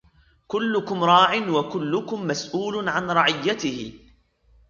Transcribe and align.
كلكم 0.47 1.03
راع 1.03 1.35
وكلكم 1.49 2.27
مسؤول 2.27 2.89
عن 2.89 3.11
رعيته 3.11 3.99